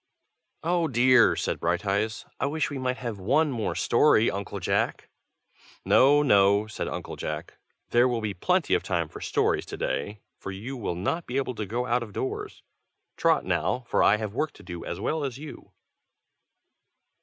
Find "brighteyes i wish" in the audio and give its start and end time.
1.59-2.71